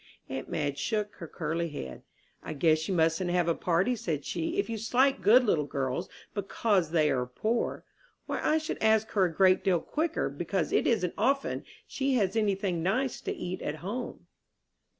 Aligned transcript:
Aunt 0.29 0.49
Madge 0.49 0.79
shook 0.79 1.13
her 1.17 1.27
curly 1.27 1.69
head. 1.69 2.01
"I 2.41 2.53
guess 2.53 2.87
you 2.87 2.95
mustn't 2.95 3.29
have 3.29 3.47
a 3.47 3.53
party," 3.53 3.95
said 3.95 4.25
she, 4.25 4.57
"if 4.57 4.67
you 4.67 4.79
slight 4.79 5.21
good 5.21 5.43
little 5.43 5.67
girls 5.67 6.09
because 6.33 6.89
they 6.89 7.11
are 7.11 7.27
poor. 7.27 7.85
Why, 8.25 8.41
I 8.41 8.57
should 8.57 8.81
ask 8.81 9.11
her 9.11 9.25
a 9.25 9.31
great 9.31 9.63
deal 9.63 9.79
quicker, 9.79 10.27
because 10.27 10.71
it 10.71 10.87
isn't 10.87 11.13
often 11.19 11.65
she 11.85 12.15
has 12.15 12.35
any 12.35 12.55
thing 12.55 12.81
nice 12.81 13.21
to 13.21 13.31
eat 13.31 13.61
at 13.61 13.75
home." 13.85 14.25